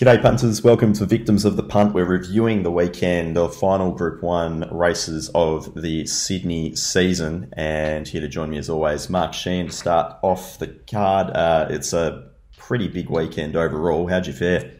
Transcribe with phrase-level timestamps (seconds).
[0.00, 1.92] G'day punters, welcome to Victims of the Punt.
[1.92, 7.52] We're reviewing the weekend of final Group 1 races of the Sydney season.
[7.54, 11.36] And here to join me as always, Mark Sheen to start off the card.
[11.36, 14.06] Uh, it's a pretty big weekend overall.
[14.06, 14.72] How'd you fare?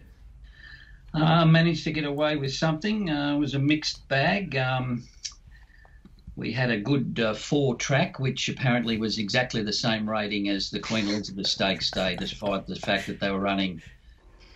[1.13, 3.11] Uh, managed to get away with something.
[3.11, 4.57] Uh, it was a mixed bag.
[4.57, 5.05] Um,
[6.35, 10.71] we had a good uh, four track, which apparently was exactly the same rating as
[10.71, 13.83] the Queen Elizabeth Stakes Day, despite the fact that they were running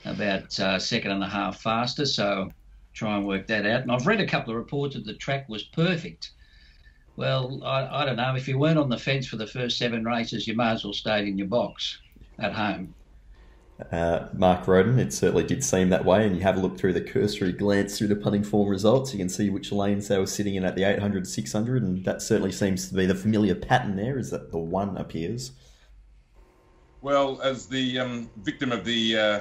[0.05, 2.07] about uh, second and a half faster.
[2.07, 2.51] So
[2.93, 3.83] try and work that out.
[3.83, 6.31] And I've read a couple of reports that the track was perfect.
[7.17, 8.35] Well, I, I don't know.
[8.35, 10.93] If you weren't on the fence for the first seven races, you might as well
[10.93, 11.99] stay in your box
[12.39, 12.95] at home.
[13.91, 16.27] Uh, Mark Roden, it certainly did seem that way.
[16.27, 19.19] And you have a look through the cursory glance through the punting form results, you
[19.19, 22.53] can see which lanes they were sitting in at the 800, 600, and that certainly
[22.53, 25.53] seems to be the familiar pattern there, is that the one appears.
[27.03, 29.41] Well, as the um, victim of the uh,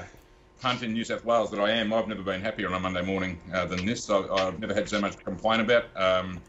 [0.61, 3.01] punt in New South Wales that I am, I've never been happier on a Monday
[3.01, 4.09] morning uh, than this.
[4.09, 5.85] I, have never had so much to complain about.
[5.95, 6.41] Um,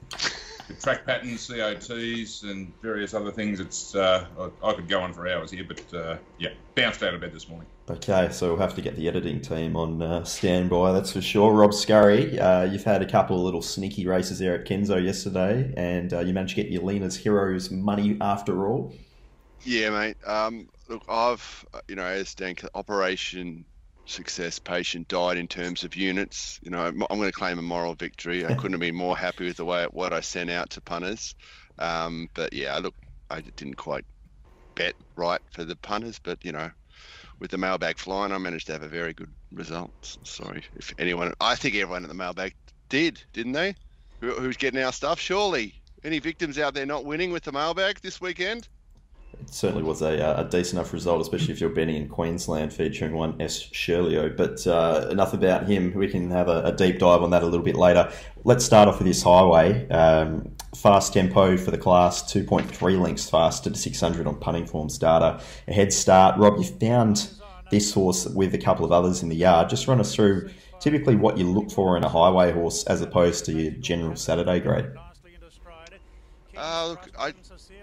[0.68, 3.60] the track patterns, COTs, and various other things.
[3.60, 7.14] It's uh, I, I, could go on for hours here, but uh, yeah, bounced out
[7.14, 7.68] of bed this morning.
[7.90, 11.52] Okay, so we'll have to get the editing team on uh, standby, that's for sure.
[11.52, 15.72] Rob Scurry, uh, you've had a couple of little sneaky races there at Kenzo yesterday,
[15.76, 18.94] and uh, you managed to get your Lena's Heroes money after all.
[19.64, 20.16] Yeah, mate.
[20.26, 23.64] Um, look, I've you know as Dan Operation
[24.06, 26.60] success patient died in terms of units.
[26.62, 28.44] You know, I'm going to claim a moral victory.
[28.44, 31.34] I couldn't have been more happy with the way what I sent out to punters.
[31.78, 32.94] Um, but yeah, look,
[33.30, 34.04] I didn't quite
[34.74, 36.70] bet right for the punters, but you know,
[37.38, 39.90] with the mailbag flying, I managed to have a very good result.
[40.22, 42.54] Sorry if anyone, I think everyone in the mailbag
[42.88, 43.74] did, didn't they?
[44.20, 45.18] Who, who's getting our stuff?
[45.18, 45.74] Surely,
[46.04, 48.68] any victims out there not winning with the mailbag this weekend?
[49.40, 52.72] It certainly was a, uh, a decent enough result, especially if you're betting in Queensland
[52.72, 53.68] featuring one S.
[53.70, 54.36] Shirleo.
[54.36, 55.92] But uh, enough about him.
[55.94, 58.10] We can have a, a, deep dive on that a little bit later.
[58.44, 59.88] Let's start off with this highway.
[59.88, 65.40] Um, fast tempo for the class, 2.3 lengths faster to 600 on punting forms data.
[65.68, 66.38] A head start.
[66.38, 67.30] Rob, you found
[67.70, 69.68] this horse with a couple of others in the yard.
[69.68, 73.44] Just run us through typically what you look for in a highway horse as opposed
[73.46, 74.86] to your general Saturday grade.
[76.56, 77.34] Uh, look, I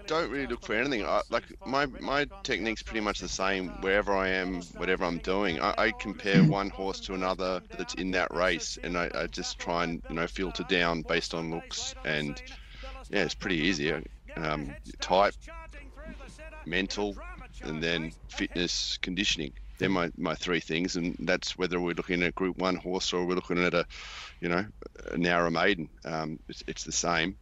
[0.06, 1.04] don't really look for anything.
[1.04, 5.60] I, like my my technique's pretty much the same wherever I am, whatever I'm doing.
[5.60, 9.58] I, I compare one horse to another that's in that race, and I, I, just
[9.58, 11.94] try and you know filter down based on looks.
[12.04, 12.40] And
[13.10, 13.92] yeah, it's pretty easy.
[14.36, 15.34] Um, type,
[16.64, 17.16] mental,
[17.62, 19.52] and then fitness, conditioning.
[19.78, 23.24] They're my, my three things, and that's whether we're looking at Group One horse or
[23.26, 23.84] we're looking at a,
[24.40, 24.64] you know,
[25.10, 25.88] a narrow maiden.
[26.04, 27.36] Um, it's, it's the same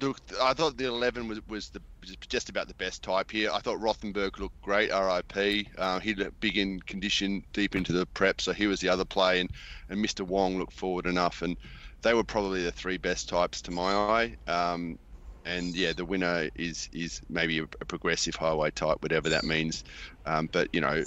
[0.00, 1.82] look, I thought the 11 was, was the
[2.28, 3.50] just about the best type here.
[3.52, 5.66] I thought Rothenberg looked great, RIP.
[5.76, 9.04] Uh, he looked big in condition, deep into the prep, so he was the other
[9.04, 9.50] play, and,
[9.88, 10.26] and Mr.
[10.26, 11.56] Wong looked forward enough, and
[12.02, 14.36] they were probably the three best types to my eye.
[14.46, 14.98] Um,
[15.44, 19.84] and yeah, the winner is is maybe a, progressive highway type, whatever that means.
[20.24, 21.04] Um, but you know,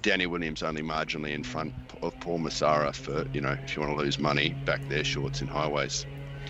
[0.00, 3.96] Danny Williams only marginally in front of Paul Messara for you know if you want
[3.96, 6.06] to lose money back there shorts in highways.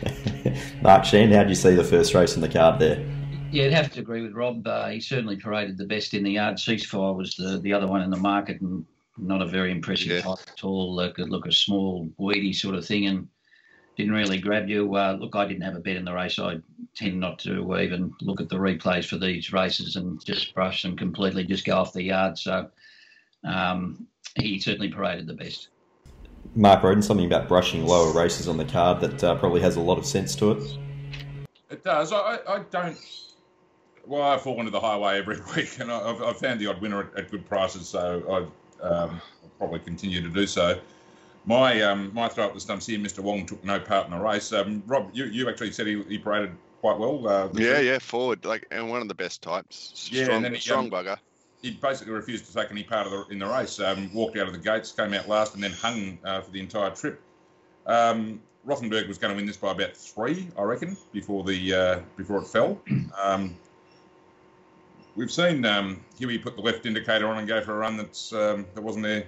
[0.83, 3.05] Mark Sheen, how do you see the first race in the card there?
[3.51, 4.67] Yeah, I'd have to agree with Rob.
[4.67, 6.57] Uh, he certainly paraded the best in the yard.
[6.57, 8.85] Ceasefire was the, the other one in the market and
[9.17, 10.21] not a very impressive yeah.
[10.21, 10.95] type at all.
[10.95, 13.29] Look, look a small, weedy sort of thing and
[13.97, 14.95] didn't really grab you.
[14.95, 16.39] Uh, look, I didn't have a bet in the race.
[16.39, 16.59] I
[16.95, 20.97] tend not to even look at the replays for these races and just brush them
[20.97, 22.39] completely, just go off the yard.
[22.39, 22.71] So
[23.45, 24.07] um,
[24.37, 25.69] he certainly paraded the best.
[26.55, 29.81] Mark Roden something about brushing lower races on the card that uh, probably has a
[29.81, 30.79] lot of sense to it.
[31.71, 32.13] It does.
[32.13, 32.97] I, I don't.
[34.07, 37.01] Well, I fall into the highway every week, and I've, I've found the odd winner
[37.01, 38.51] at, at good prices, so
[38.83, 40.81] I um, will probably continue to do so.
[41.45, 43.21] My um, my throw up the stumps here, Mr.
[43.21, 44.53] Wong took no part in the race.
[44.53, 47.27] Um, Rob, you, you actually said he, he paraded quite well.
[47.27, 47.87] Uh, yeah, week.
[47.87, 49.93] yeah, forward, like and one of the best types.
[49.95, 51.19] Strong, yeah, and then he, strong um, bugger
[51.63, 53.81] he basically refused to take any part of the in the race.
[53.81, 56.61] Um, walked out of the gates, came out last, and then hung uh, for the
[56.61, 57.21] entire trip.
[57.87, 62.01] Um, Rothenberg was going to win this by about three, I reckon, before the uh,
[62.17, 62.81] before it fell.
[63.21, 63.57] Um,
[65.17, 68.33] we've seen um, Huey put the left indicator on and go for a run that's
[68.33, 69.25] um, that wasn't there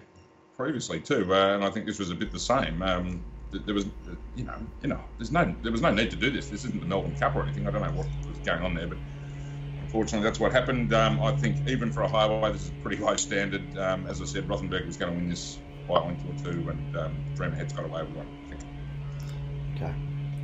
[0.56, 2.80] previously too, uh, and I think this was a bit the same.
[2.82, 3.86] Um, there was,
[4.36, 6.48] you know, you know, there's no there was no need to do this.
[6.48, 7.66] This isn't the Melbourne Cup or anything.
[7.66, 8.98] I don't know what was going on there, but
[9.90, 10.94] unfortunately, that's what happened.
[10.94, 13.76] Um, I think even for a highway, this is pretty high standard.
[13.76, 15.58] Um, as I said, Rothenberg was going to win this
[15.88, 18.26] by a length or two, and um, Dreamhead's got away with one.
[18.46, 18.60] I think.
[19.74, 19.94] Okay.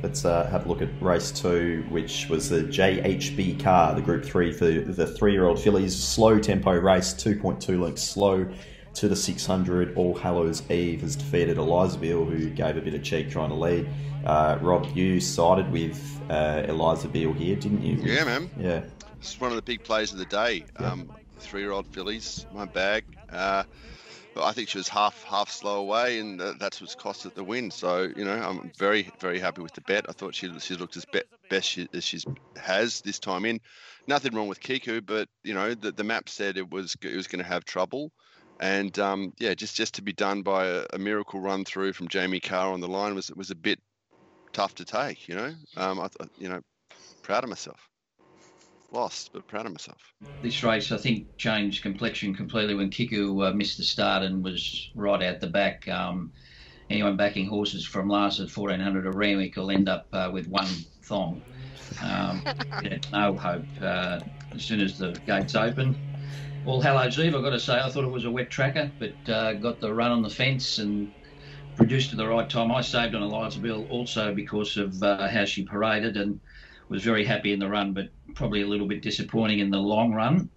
[0.03, 4.25] Let's uh, have a look at race two, which was the JHB car, the Group
[4.25, 5.95] 3 for the three year old fillies.
[5.97, 8.47] Slow tempo race, 2.2 lengths slow
[8.95, 13.29] to the 600, All Hallows Eve has defeated Eliza who gave a bit of cheek
[13.29, 13.87] trying to lead.
[14.25, 17.95] Uh, Rob, you sided with uh, Eliza Beale here, didn't you?
[18.03, 18.49] Yeah, man.
[18.59, 18.83] Yeah.
[19.35, 20.65] One of the big plays of the day.
[20.77, 23.05] Um, three-year-old fillies, my bag.
[23.31, 23.63] Uh,
[24.41, 27.71] I think she was half half slow away, and that's what's cost it the win.
[27.71, 30.05] So you know, I'm very very happy with the bet.
[30.07, 32.25] I thought she she looked as be, best she, as she's
[32.55, 33.59] has this time in.
[34.05, 37.27] Nothing wrong with Kiku, but you know the, the map said it was it was
[37.27, 38.11] going to have trouble,
[38.59, 42.07] and um, yeah, just just to be done by a, a, miracle run through from
[42.07, 43.79] Jamie Kah on the line was was a bit
[44.53, 45.27] tough to take.
[45.27, 46.61] You know, um, I, you know,
[47.23, 47.89] proud of myself
[48.91, 50.13] lost, but proud of myself.
[50.41, 54.89] This race, I think, changed complexion completely when Kiku uh, missed the start and was
[54.95, 55.87] right out the back.
[55.87, 56.31] Um,
[56.89, 60.67] anyone backing horses from last at 1400 a Randwick will end up uh, with one
[61.03, 61.41] thong.
[62.01, 62.41] Um,
[62.83, 63.65] yeah, no hope.
[63.81, 64.19] Uh,
[64.53, 65.95] as soon as the gates open,
[66.65, 69.31] All Hallows Eve, I've got to say, I thought it was a wet tracker, but
[69.31, 71.11] uh, got the run on the fence and
[71.75, 72.71] produced at the right time.
[72.71, 76.39] I saved on Eliza Beale also because of uh, how she paraded and
[76.89, 80.13] was very happy in the run, but probably a little bit disappointing in the long
[80.13, 80.49] run.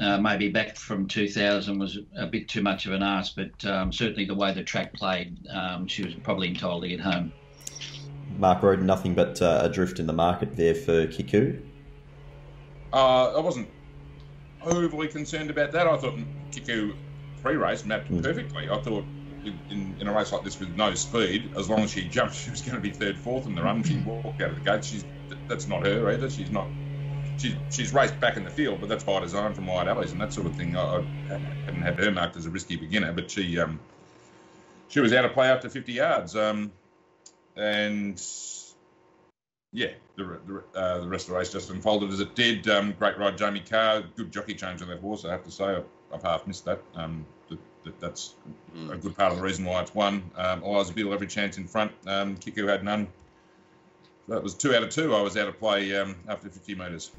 [0.00, 3.92] Uh, maybe back from 2000 was a bit too much of an ask, but um,
[3.92, 7.32] certainly the way the track played, um, she was probably entitled to get home.
[8.36, 11.60] Mark Roden, nothing but uh, a drift in the market there for Kiku.
[12.92, 13.68] Uh, I wasn't
[14.62, 15.86] overly concerned about that.
[15.86, 16.18] I thought
[16.50, 16.94] Kiku
[17.42, 18.22] pre-race mapped mm.
[18.22, 18.68] perfectly.
[18.68, 19.04] I thought
[19.44, 22.50] in, in, a race like this with no speed, as long as she jumped, she
[22.50, 23.82] was going to be third, fourth in the run.
[23.82, 24.84] She walked out of the gate.
[24.84, 25.04] She's
[25.48, 26.28] that's not her either.
[26.28, 26.68] She's not.
[27.38, 30.20] She's she's raced back in the field, but that's by design from Wide Alleys and
[30.20, 30.76] that sort of thing.
[30.76, 33.78] I, I hadn't had her marked as a risky beginner, but she um
[34.88, 36.34] she was out of play after 50 yards.
[36.34, 36.72] Um,
[37.56, 38.20] and
[39.72, 42.68] yeah, the, the, uh, the, rest of the race just unfolded as it did.
[42.68, 44.02] Um, great ride, Jamie Kah.
[44.16, 45.64] Good jockey change on that horse, I have to say.
[45.64, 46.80] I've, I've half missed that.
[46.94, 47.26] Um,
[47.84, 48.34] that, that's
[48.90, 50.30] a good part of the reason why it's won.
[50.36, 51.92] Um, Eliza Beale every chance in front.
[52.06, 53.08] Um, Kiku had none
[54.28, 55.14] that was two out of two.
[55.14, 57.10] I was out of play um, after 50 metres.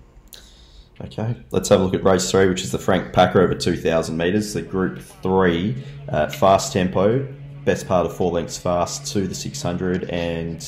[1.01, 4.17] Okay, let's have a look at race three, which is the Frank Packer over 2,000
[4.17, 4.53] metres.
[4.53, 7.25] The Group Three, uh, fast tempo,
[7.63, 10.61] best part of four lengths fast to the 600, and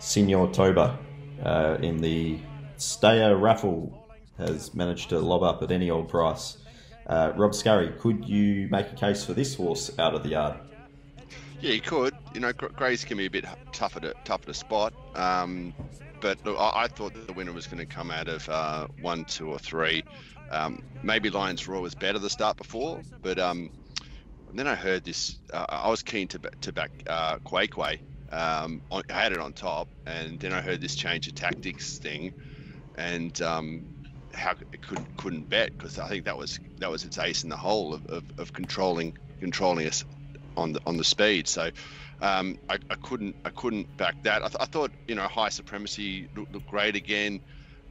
[0.00, 0.98] Senor Toba
[1.44, 2.40] uh, in the
[2.76, 6.58] Stayer raffle has managed to lob up at any old price.
[7.06, 10.58] Uh, Rob Scurry, could you make a case for this horse out of the yard?
[11.60, 12.17] Yeah, you could.
[12.34, 14.92] You know, Greys can be a bit tougher to tougher to spot.
[15.14, 15.74] Um,
[16.20, 19.24] but look, I, I, thought the winner was going to come out of uh, one,
[19.24, 20.04] two, or three.
[20.50, 23.70] Um, maybe Lions Roar was better the start before, but um,
[24.52, 25.38] then I heard this.
[25.52, 28.00] Uh, I was keen to to back uh, Quay.
[28.30, 32.34] Um, I had it on top, and then I heard this change of tactics thing,
[32.96, 33.86] and um,
[34.34, 37.50] how it couldn't couldn't bet because I think that was that was its ace in
[37.50, 40.04] the hole of, of, of controlling controlling us
[40.56, 41.48] on the on the speed.
[41.48, 41.70] So
[42.20, 44.44] um, I, I, couldn't I couldn't back that.
[44.44, 47.40] I, th- I thought you know high supremacy looked, great again.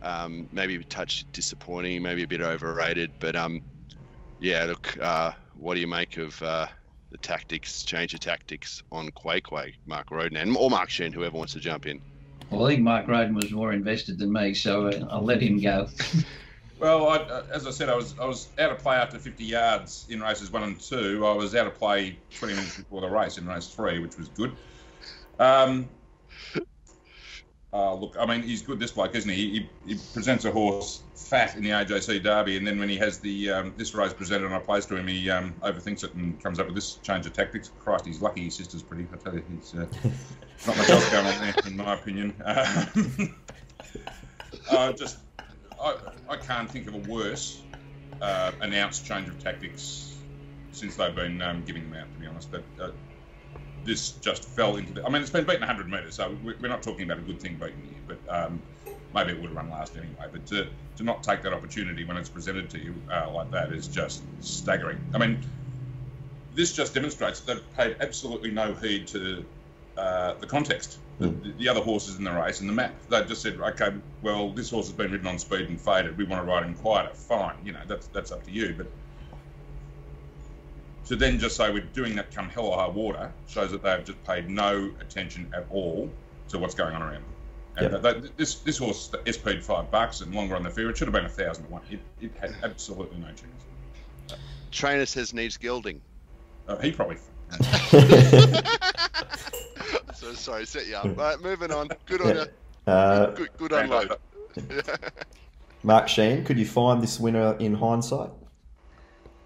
[0.01, 3.61] Um, maybe a touch disappointing, maybe a bit overrated, but um,
[4.39, 4.65] yeah.
[4.65, 6.67] Look, uh, what do you make of uh,
[7.11, 9.41] the tactics, change of tactics on Quay,
[9.85, 12.01] Mark Roden, and or Mark Sheen, whoever wants to jump in?
[12.49, 15.59] Well, I think Mark Roden was more invested than me, so uh, I'll let him
[15.59, 15.89] go.
[16.79, 19.43] Well, I, uh, as I said, I was I was out of play after 50
[19.43, 21.25] yards in races one and two.
[21.25, 24.27] I was out of play 20 minutes before the race in race three, which was
[24.29, 24.55] good.
[25.39, 25.89] Um,
[27.73, 29.67] uh, look, I mean, he's good, this bloke, isn't he?
[29.85, 29.93] he?
[29.93, 33.51] He presents a horse fat in the AJC Derby, and then when he has the
[33.51, 36.59] um, this race presented on a place to him, he um, overthinks it and comes
[36.59, 37.71] up with this change of tactics.
[37.79, 39.07] Christ, he's lucky his sister's pretty.
[39.11, 39.85] I tell you, he's uh,
[40.65, 42.33] not much else going on there, in my opinion.
[44.71, 45.17] uh, just
[45.81, 45.95] I,
[46.29, 47.61] I can't think of a worse
[48.21, 50.15] uh, announced change of tactics
[50.71, 52.51] since they've been um, giving them out, to be honest.
[52.51, 52.91] But uh,
[53.83, 55.05] this just fell into the.
[55.05, 57.55] I mean, it's been beaten 100 metres, so we're not talking about a good thing
[57.55, 58.61] beaten here, but um,
[59.13, 60.27] maybe it would have run last anyway.
[60.31, 60.67] But to,
[60.97, 64.23] to not take that opportunity when it's presented to you uh, like that is just
[64.41, 64.99] staggering.
[65.13, 65.39] I mean,
[66.53, 69.45] this just demonstrates they've paid absolutely no heed to
[69.97, 72.93] uh, the context the, the, other horses in the race and the map.
[73.09, 76.17] They just said, okay, well, this horse has been ridden on speed and faded.
[76.17, 77.13] We want to ride him quieter.
[77.13, 78.75] Fine, you know, that's that's up to you.
[78.77, 78.87] But
[81.07, 84.03] to then just say we're doing that come hell or high water shows that they've
[84.03, 86.09] just paid no attention at all
[86.49, 87.23] to what's going on around them.
[87.77, 88.01] And yep.
[88.01, 90.91] they, this this horse SP'd five bucks and longer on the field.
[90.91, 91.81] It should have been a thousand to one.
[91.89, 94.39] It, it had absolutely no chance.
[94.71, 96.01] Trainer says needs gilding.
[96.67, 97.17] Uh, he probably.
[100.27, 101.17] so sorry, set you up.
[101.17, 101.89] Right, moving on.
[102.05, 102.45] Good on you.
[102.85, 104.13] Uh, good, good unload.
[105.83, 108.31] Mark Sheen, could you find this winner in hindsight?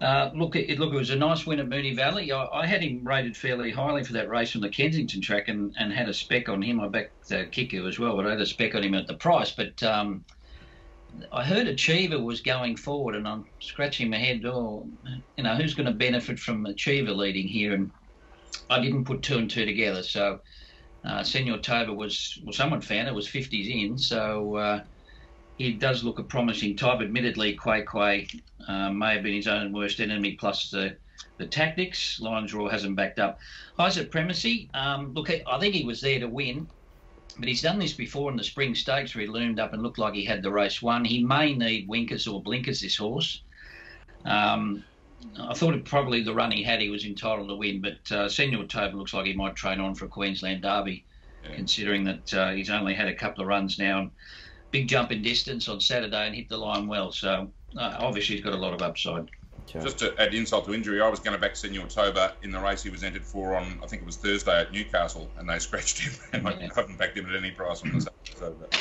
[0.00, 2.32] Uh, look, it, look, it was a nice win at Moonee Valley.
[2.32, 5.72] I, I, had him rated fairly highly for that race on the Kensington track, and,
[5.78, 6.80] and had a spec on him.
[6.80, 9.14] I backed the kicker as well, but I had a spec on him at the
[9.14, 9.52] price.
[9.52, 10.24] But um,
[11.30, 14.44] I heard Achiever was going forward, and I'm scratching my head.
[14.44, 14.88] Oh,
[15.36, 17.72] you know, who's going to benefit from Achiever leading here?
[17.74, 17.92] And
[18.70, 20.02] I didn't put two and two together.
[20.02, 20.40] So
[21.04, 23.98] uh, Senor Toba was, well, someone found it was 50s in.
[23.98, 24.84] So uh,
[25.58, 27.00] he does look a promising type.
[27.00, 28.28] Admittedly, Quay Quay
[28.68, 30.96] uh, may have been his own worst enemy, plus the
[31.38, 32.20] the tactics.
[32.20, 33.38] Lions Roar hasn't backed up.
[33.78, 36.68] Isaac Primacy, um, look, I think he was there to win.
[37.38, 39.98] But he's done this before in the spring stakes where he loomed up and looked
[39.98, 41.04] like he had the race won.
[41.04, 43.40] He may need winkers or blinkers, this horse.
[44.26, 44.84] Um,
[45.38, 48.28] I thought it probably the run he had, he was entitled to win, but uh,
[48.28, 51.04] Senor Toba looks like he might train on for a Queensland Derby,
[51.44, 51.54] yeah.
[51.54, 54.00] considering that uh, he's only had a couple of runs now.
[54.00, 54.10] And
[54.70, 57.12] big jump in distance on Saturday and hit the line well.
[57.12, 59.30] So uh, obviously he's got a lot of upside.
[59.68, 59.80] Okay.
[59.80, 62.58] Just to add insult to injury, I was going to back Senor Toba in the
[62.58, 65.58] race he was entered for on, I think it was Thursday at Newcastle, and they
[65.60, 66.68] scratched him, and yeah.
[66.70, 68.38] I haven't backed him at any price on the Saturday.
[68.38, 68.74] so, yep.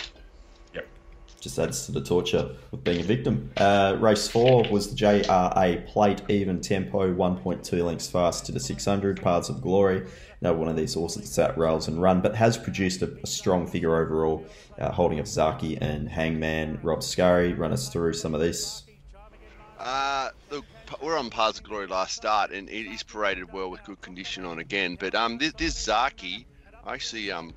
[1.41, 3.50] Just adds to the torture of being a victim.
[3.57, 9.19] Uh, race four was the JRA Plate Even Tempo, 1.2 lengths fast to the 600,
[9.19, 10.05] Paths of Glory.
[10.41, 13.25] Now, one of these horses that's at rails and run, but has produced a, a
[13.25, 14.45] strong figure overall,
[14.77, 16.79] uh, holding up Zaaki and Hangman.
[16.83, 18.83] Rob Scurry, run us through some of this.
[19.79, 20.65] Uh, look,
[21.01, 24.60] we're on Paths of Glory last start, and he's paraded well with good condition on
[24.60, 24.95] again.
[25.00, 26.45] But um, this, this Zaaki,
[26.86, 27.55] I actually um,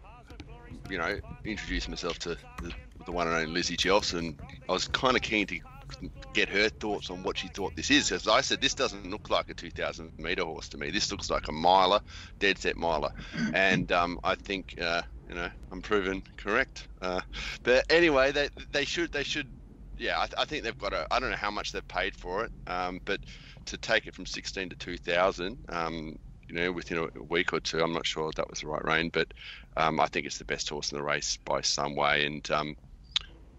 [0.89, 2.73] you know, introduced myself to the,
[3.05, 4.39] the one and only Lizzie Chelson.
[4.69, 5.61] I was kind of keen to
[6.33, 8.11] get her thoughts on what she thought this is.
[8.11, 10.91] As I said, this doesn't look like a 2,000 meter horse to me.
[10.91, 12.01] This looks like a miler,
[12.39, 13.11] dead set miler,
[13.53, 16.89] and um, I think uh, you know I'm proven correct.
[17.01, 17.21] Uh,
[17.63, 19.49] but anyway, they they should they should
[19.99, 21.07] yeah, I, th- I, think they've got a.
[21.11, 23.21] I don't know how much they've paid for it, um, but
[23.67, 26.19] to take it from 16 to 2,000, um,
[26.49, 29.13] you know, within a week or two, I'm not sure that was the right range,
[29.13, 29.33] but
[29.77, 32.77] um, I think it's the best horse in the race by some way, and um,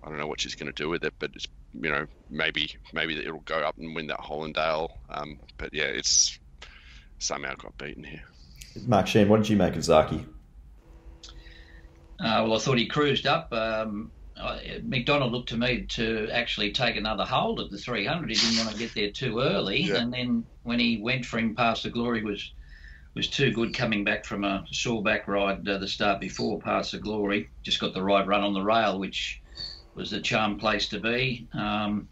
[0.06, 2.76] I don't know what she's going to do with it, but it's you know maybe
[2.94, 6.38] maybe it'll go up and win that Hollindale, um, but yeah, it's
[7.18, 8.24] somehow got beaten here.
[8.86, 10.24] Mark Sheen, what did you make of Zaaki?
[12.20, 13.52] Uh, well, I thought he cruised up.
[13.52, 18.30] Um, uh, McDonald looked to me to actually take another hold at the 300.
[18.30, 19.96] He didn't want to get there too early, yeah.
[19.96, 22.52] and then when he went for him Paths the Glory was
[23.16, 26.92] was too good coming back from a sore back ride uh, the start before Paths
[26.92, 27.50] the Glory.
[27.64, 29.42] Just got the right run on the rail, which
[29.96, 31.48] was the charm place to be.
[31.54, 32.08] Um,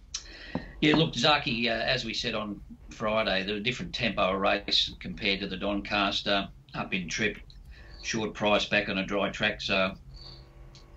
[0.82, 2.60] yeah, look, Zaaki, uh, as we said on
[2.90, 7.38] Friday, the different tempo race compared to the Doncaster up in trip,
[8.02, 9.62] short price back on a dry track.
[9.62, 9.94] So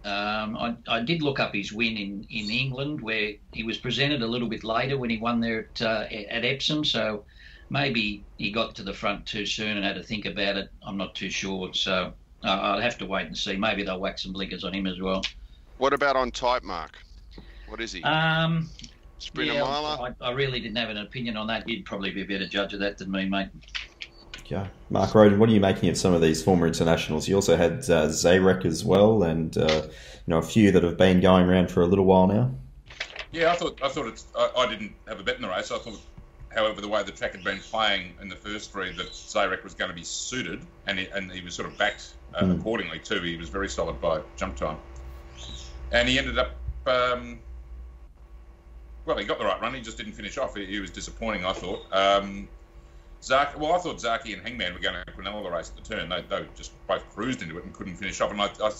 [0.04, 4.22] um, I, I, did look up his win in, in England, where he was presented
[4.22, 6.84] a little bit later when he won there at, uh, at Epsom.
[6.84, 7.24] So
[7.70, 10.70] maybe he got to the front too soon and had to think about it.
[10.82, 11.74] I'm not too sure.
[11.74, 12.12] So
[12.44, 13.56] uh, I'll have to wait and see.
[13.56, 15.22] Maybe they'll whack some blinkers on him as well.
[15.78, 16.98] What about on type, Mark?
[17.68, 18.02] What is he?
[18.02, 18.68] Um,
[19.18, 20.14] Sprinter yeah, miler?
[20.20, 21.68] I, I really didn't have an opinion on that.
[21.68, 23.48] You'd probably be a better judge of that than me, mate.
[24.46, 27.26] Yeah, Mark Roden, what are you making of some of these former internationals?
[27.28, 30.96] You also had uh, Zarek as well, and uh, you know a few that have
[30.96, 32.54] been going around for a little while now.
[33.32, 34.26] Yeah, I thought I thought it's.
[34.38, 35.72] I, I didn't have a bet in the race.
[35.72, 36.00] I thought,
[36.54, 39.74] however, the way the track had been playing in the first three, that Zarek was
[39.74, 42.60] going to be suited, and he, and he was sort of backed uh, mm.
[42.60, 43.20] accordingly too.
[43.22, 44.78] He was very solid by jump time,
[45.92, 46.52] and he ended up.
[46.86, 47.40] Um,
[49.04, 49.74] well, he got the right run.
[49.74, 50.56] He just didn't finish off.
[50.56, 51.84] He, he was disappointing, I thought.
[51.92, 52.48] Um,
[53.22, 55.96] Zach, well, I thought Zaaki and Hangman were going to Quinella the race at the
[55.96, 56.08] turn.
[56.08, 58.30] They, they just both cruised into it and couldn't finish off.
[58.30, 58.72] And I, I,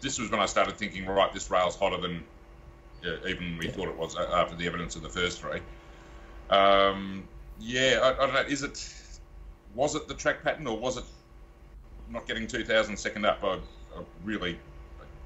[0.00, 2.22] this was when I started thinking, right, this rail's hotter than
[3.04, 3.72] uh, even we yeah.
[3.72, 5.60] thought it was uh, after the evidence of the first three.
[6.50, 7.26] Um,
[7.58, 8.40] yeah, I, I, don't know.
[8.40, 8.94] Is it
[9.74, 11.04] was it the track pattern or was it
[12.10, 13.38] not getting 2,000 second up?
[13.42, 13.58] I,
[13.96, 14.58] I really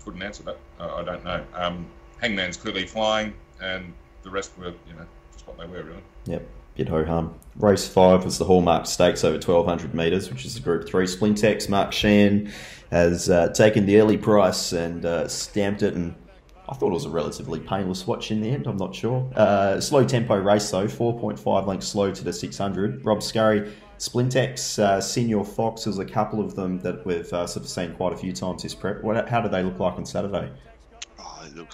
[0.04, 0.59] couldn't answer that.
[0.78, 1.45] I don't know.
[1.54, 1.87] Um,
[2.21, 3.92] Hangman's clearly flying, and
[4.23, 6.02] the rest were, you know, just what they were really.
[6.26, 6.47] Yep
[6.80, 7.35] bit ho hum.
[7.57, 11.69] Race five was the Hallmark Stakes over 1200 metres, which is the Group 3 Splintex.
[11.69, 12.50] Mark Sheen
[12.90, 16.14] has uh, taken the early price and uh, stamped it, and
[16.69, 19.30] I thought it was a relatively painless watch in the end, I'm not sure.
[19.37, 23.04] Uh, slow tempo race though, 4.5 lengths slow to the 600.
[23.04, 27.64] Rob Scurry, Splintex, uh, Senor Fox, there's a couple of them that we've uh, sort
[27.66, 29.02] of seen quite a few times this prep.
[29.02, 30.50] What, how do they look like on Saturday?
[31.19, 31.69] Oh, look,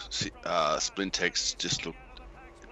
[0.44, 1.94] uh, Splintex just look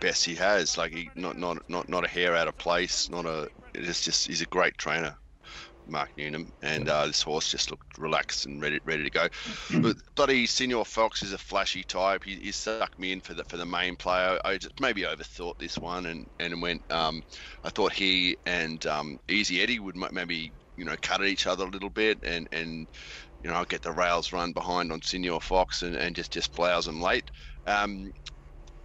[0.01, 0.77] best he has.
[0.77, 3.09] Like he not not not not a hair out of place.
[3.09, 3.49] Not a.
[3.75, 5.17] It's just he's a great trainer.
[5.87, 9.29] Mark Newnham, and uh, this horse just looked relaxed and ready ready to go.
[9.81, 12.25] but bloody Senor Fox is a flashy type.
[12.25, 14.39] He, he sucked me in for the for the main player.
[14.45, 16.83] I just maybe overthought this one and and went.
[16.91, 17.23] Um,
[17.63, 21.65] I thought he and um, Easy Eddie would maybe you know cut at each other
[21.65, 22.89] a little bit and and
[23.43, 26.55] you know I'll get the rails run behind on Senor Fox and, and just just
[26.55, 27.31] blouse him late.
[27.67, 28.13] Um,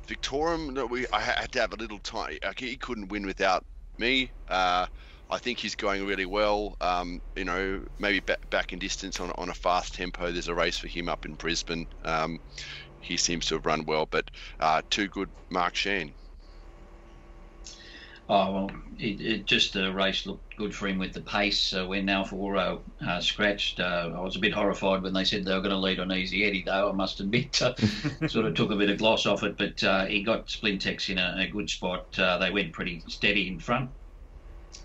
[0.07, 2.37] Victorium, we I had to have a little time.
[2.57, 3.63] He couldn't win without
[3.99, 4.31] me.
[4.47, 4.87] Uh,
[5.31, 6.75] I think he's going really well.
[6.81, 10.31] Um, you know, maybe back, back in distance on, on a fast tempo.
[10.31, 11.87] There's a race for him up in Brisbane.
[12.03, 12.39] Um,
[13.01, 16.13] he seems to have run well, but uh, too good, Mark Sheen.
[18.31, 21.73] Oh well, it, it, just the race looked good for him with the pace.
[21.73, 25.53] Uh, when Alfaro uh, scratched, uh, I was a bit horrified when they said they
[25.53, 26.61] were going to lead on Easy Eddie.
[26.63, 27.73] Though I must admit, uh,
[28.27, 29.57] sort of took a bit of gloss off it.
[29.57, 32.19] But uh, he got Splintex in a, a good spot.
[32.19, 33.89] Uh, they went pretty steady in front,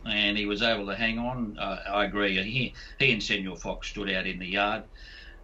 [0.07, 1.59] and he was able to hang on.
[1.59, 2.43] I agree.
[2.43, 4.85] He he and Senor Fox stood out in the yard.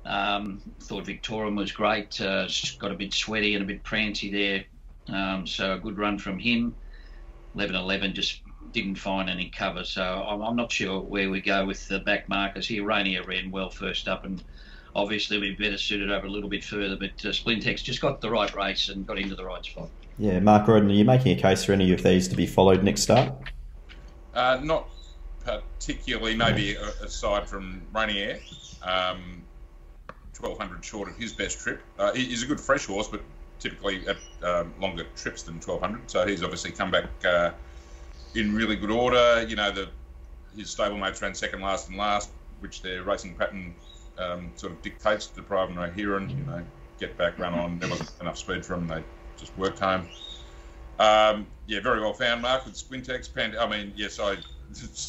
[0.05, 2.19] Um, thought Victorian was great.
[2.19, 4.65] got a bit sweaty and a bit prancy there.
[5.15, 6.75] Um, so a good run from him.
[7.55, 8.43] 11 11 just
[8.73, 9.85] didn't find any cover.
[9.85, 12.85] So I'm, I'm, not sure where we go with the back markers here.
[12.85, 14.43] Rainier ran well first up, and
[14.95, 16.97] obviously we better suited over a little bit further.
[16.97, 19.89] But uh, Splintex just got the right race and got into the right spot.
[20.19, 22.85] Yeah, Mark Roden, are you making a case for any of these to be followed
[22.85, 23.33] next start?
[24.35, 24.89] Uh, not
[25.45, 28.41] particularly, maybe aside from Rainier.
[28.83, 29.43] Um,
[30.39, 31.83] 1200 short of his best trip.
[31.99, 33.21] Uh, he's a good fresh horse, but
[33.59, 36.11] typically at um, longer trips than 1200.
[36.11, 37.51] So he's obviously come back uh,
[38.35, 39.45] in really good order.
[39.47, 39.89] You know, the
[40.57, 43.75] his stablemates ran second last and last, which their racing pattern
[44.19, 45.27] um, sort of dictates.
[45.27, 46.63] To deprive and Rohiran, you know,
[46.99, 47.79] get back, run on.
[47.79, 48.89] There wasn't enough speed for them.
[48.89, 49.05] They
[49.37, 50.09] just worked home.
[51.01, 53.33] Um, yeah, very well found, Mark, with Splintex.
[53.35, 54.37] Pand- I mean, yes, I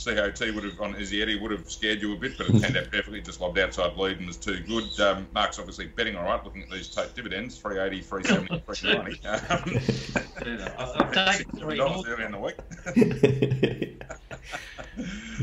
[0.05, 2.77] COT would have on Izzy Eddie would have scared you a bit, but it turned
[2.77, 3.21] out perfectly.
[3.21, 4.99] Just lobbed outside lead and was too good.
[5.01, 9.27] Um, Mark's obviously betting all right, looking at these tape dividends 380, 370, 390.
[10.41, 10.57] Um,
[11.11, 12.55] $6 early in the week.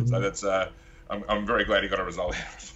[0.06, 0.70] so that's, uh,
[1.10, 2.72] I'm, I'm very glad he got a result out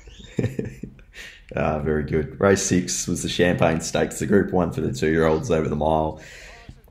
[1.54, 2.40] Ah, very good.
[2.40, 6.20] Race six was the Champagne Stakes, the Group One for the two-year-olds over the mile.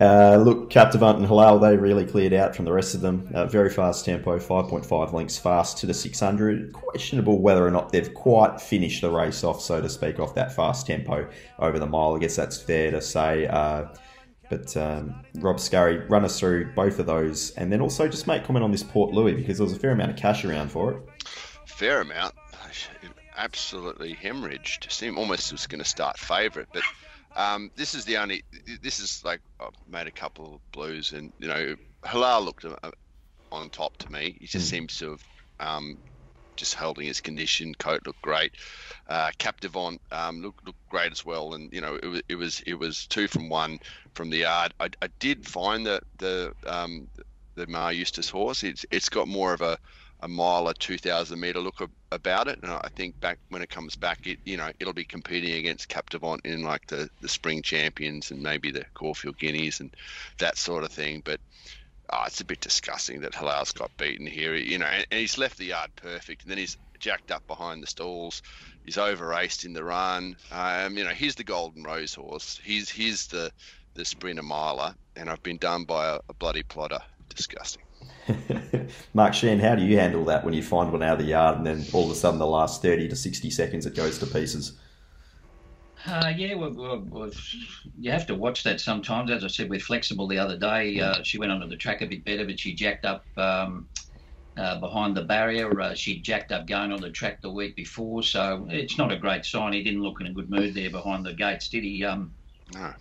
[0.01, 3.29] Uh, look, Captivant and Halal, they really cleared out from the rest of them.
[3.35, 6.73] Uh, very fast tempo, 5.5 lengths fast to the 600.
[6.73, 10.55] Questionable whether or not they've quite finished the race off, so to speak, off that
[10.55, 12.15] fast tempo over the mile.
[12.15, 13.45] I guess that's fair to say.
[13.45, 13.89] Uh,
[14.49, 18.43] but um, Rob Scurry, run us through both of those, and then also just make
[18.43, 20.93] comment on this Port Louis because there was a fair amount of cash around for
[20.93, 20.97] it.
[21.67, 22.33] Fair amount,
[23.37, 24.91] absolutely hemorrhaged.
[24.91, 26.83] Seemed almost was going to start favourite, but
[27.35, 28.43] um, this is the only.
[28.81, 32.91] This is like I've made a couple of blues, and you know, Halal looked uh,
[33.51, 34.37] on top to me.
[34.39, 34.71] He just mm.
[34.71, 35.23] seems to have
[35.59, 35.97] um,
[36.55, 37.73] just holding his condition.
[37.75, 38.53] Coat looked great.
[39.07, 41.53] Uh, Captivant um, looked looked great as well.
[41.53, 43.79] And you know, it was it was it was two from one
[44.13, 44.73] from the yard.
[44.79, 47.07] I, I did find that the um,
[47.55, 48.63] the Maher Eustace horse.
[48.63, 49.77] It's it's got more of a
[50.21, 51.81] a mile or 2000 meter look
[52.11, 52.59] about it.
[52.61, 55.89] And i think back when it comes back it you know it'll be competing against
[55.89, 59.95] captivant in like the the spring champions and maybe the caulfield guineas and
[60.37, 61.21] that sort of thing.
[61.23, 61.39] But
[62.11, 64.55] oh, it's a bit disgusting that halal's got beaten here.
[64.55, 66.43] You know and, and he's left the yard perfect.
[66.43, 68.43] And then he's jacked up behind the stalls.
[68.85, 70.35] He's over raced in the run.
[70.51, 73.51] Um, you know he's the golden rose horse he's he's the
[73.95, 74.95] the sprinter miler.
[75.15, 76.99] And i've been done by a, a bloody plotter.
[77.29, 77.83] Disgusting
[79.13, 81.57] Mark Sheen, how do you handle that when you find one out of the yard
[81.57, 84.25] and then all of a sudden the last 30 to 60 seconds it goes to
[84.25, 84.73] pieces?
[86.05, 87.31] Uh, yeah, well, well, well,
[87.99, 89.29] you have to watch that sometimes.
[89.29, 90.99] As I said, we're flexible the other day.
[90.99, 93.87] Uh, she went onto the track a bit better, but she jacked up um,
[94.57, 95.79] uh, behind the barrier.
[95.79, 99.17] Uh, she jacked up going on the track the week before, so it's not a
[99.17, 99.73] great sign.
[99.73, 102.03] He didn't look in a good mood there behind the gates, did he?
[102.03, 102.33] Um,
[102.73, 102.93] no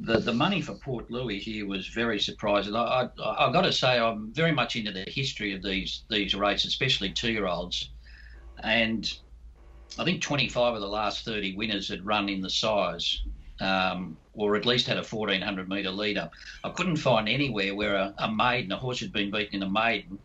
[0.00, 2.74] the, the money for Port Louis here was very surprising.
[2.74, 6.34] I, I, have got to say, I'm very much into the history of these these
[6.34, 7.90] races, especially two year olds.
[8.62, 9.12] And
[9.98, 13.22] I think 25 of the last 30 winners had run in the size,
[13.60, 16.32] um, or at least had a 1400 metre lead up.
[16.64, 19.70] I couldn't find anywhere where a, a maiden, a horse had been beaten in a
[19.70, 20.18] maiden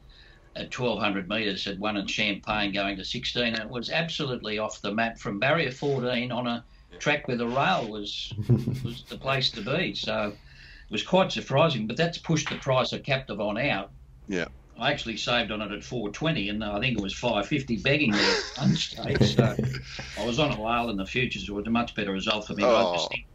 [0.56, 3.43] at 1200 metres, had won in Champagne going to 16.
[3.43, 6.63] And it was absolutely off the map from barrier 14 on a
[7.00, 8.34] track where the rail was
[8.84, 9.93] was the place to be.
[9.95, 11.88] So it was quite surprising.
[11.88, 13.91] But that's pushed the price of Captivant out.
[14.28, 14.45] Yeah.
[14.80, 18.19] I actually saved on it at 420, and I think it was 550 begging me
[18.19, 19.36] at one stage.
[19.36, 19.56] So
[20.19, 21.50] I was on a whale in the futures.
[21.50, 22.63] It was a much better result for me.
[22.63, 22.93] Oh.
[22.93, 23.26] I just think,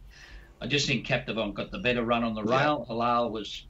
[0.61, 2.85] I just think Captivant got the better run on the rail.
[2.87, 2.95] Yeah.
[2.95, 3.65] Halal was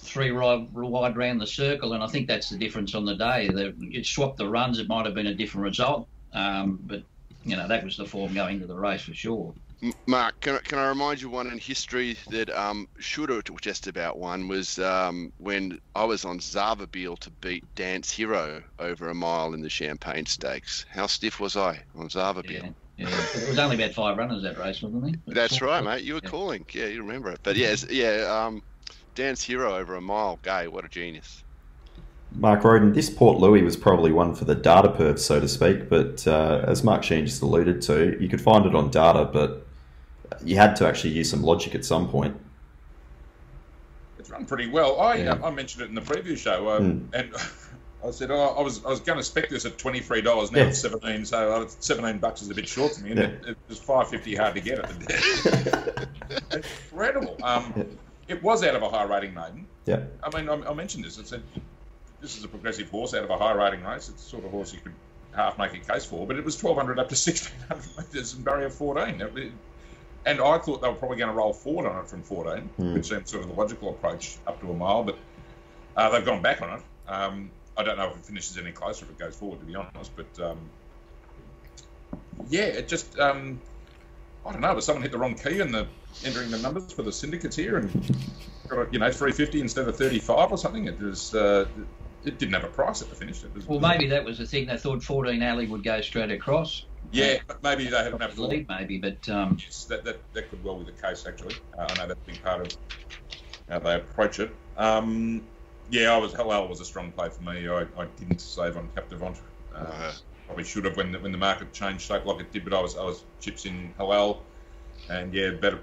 [0.00, 3.48] three wide, wide round the circle, and I think that's the difference on the day.
[3.48, 7.02] The, you swapped the runs, it might have been a different result, um, but
[7.44, 9.54] you know that was the form going to the race for sure.
[10.06, 13.86] Mark, can I, can I remind you one in history that um, should have just
[13.86, 19.14] about won was um, when I was on Savabeel to beat Dance Hero over a
[19.14, 20.86] mile in the Champagne Stakes.
[20.88, 22.50] How stiff was I on Savabeel?
[22.62, 22.68] Yeah.
[22.96, 25.20] Yeah, it was only about five runners that race, wasn't it?
[25.26, 26.04] That's right, mate.
[26.04, 26.30] You were yeah.
[26.30, 26.64] calling.
[26.72, 27.40] Yeah, you remember it.
[27.42, 28.62] But yes, yeah, um,
[29.16, 30.38] Dance Hero over a mile.
[30.42, 31.43] Gai, what a genius.
[32.34, 35.88] Mark Roden, this Port Louis was probably one for the data perv, so to speak.
[35.88, 39.66] But uh, as Mark Sheen just alluded to, you could find it on data, but
[40.42, 42.36] you had to actually use some logic at some point.
[44.18, 45.00] It's run pretty well.
[45.00, 45.32] I yeah.
[45.34, 47.06] uh, I mentioned it in the previous show, uh, mm.
[47.12, 47.32] and
[48.04, 50.50] I said oh, I was I was going to spec this at twenty three dollars.
[50.50, 50.68] Now yeah.
[50.68, 53.26] it's seventeen, so uh, seventeen bucks is a bit short to me, and yeah.
[53.26, 56.08] it, it, was five fifty hard to get at the
[56.90, 57.36] Incredible.
[57.42, 57.96] Um.
[58.26, 59.66] It was out of a high rating maiden.
[59.84, 60.00] Yeah.
[60.22, 61.20] I mean, I, I mentioned this.
[61.20, 61.42] I said
[62.24, 64.08] this is a progressive horse out of a high rating race.
[64.08, 64.94] It's the sort of horse you could
[65.36, 68.70] half make a case for, but it was 1200 up to 1600 metres and barrier
[68.70, 69.20] 14.
[69.20, 69.52] It,
[70.24, 72.94] and I thought they were probably going to roll forward on it from 14, mm.
[72.94, 75.18] which seemed sort of the logical approach up to a mile, but
[75.98, 76.82] uh, they've gone back on it.
[77.06, 79.74] Um, I don't know if it finishes any closer if it goes forward, to be
[79.74, 80.58] honest, but um,
[82.48, 83.60] yeah, it just um,
[84.46, 85.86] I don't know, but someone hit the wrong key in the
[86.24, 87.90] entering the numbers for the syndicates here and
[88.68, 90.86] got you know 350 instead of 35 or something.
[90.86, 91.34] It was.
[91.34, 91.66] Uh,
[92.24, 93.42] it didn't have a price at the finish.
[93.54, 94.66] Was, well, maybe that was the thing.
[94.66, 96.86] They thought 14 alley would go straight across.
[97.12, 100.64] Yeah, maybe they haven't had enough lead, maybe, but um, yes, that, that that could
[100.64, 101.26] well be the case.
[101.26, 102.76] Actually, uh, I know that's been part of
[103.68, 104.54] how they approach it.
[104.76, 105.46] Um,
[105.90, 107.68] yeah, I was Halal was a strong play for me.
[107.68, 109.36] I, I didn't save on Captivant.
[109.74, 110.12] Uh, uh-huh.
[110.46, 112.80] Probably should have when the, when the market changed shape like it did, but I
[112.80, 114.38] was I was chips in Halal,
[115.10, 115.80] and yeah, better,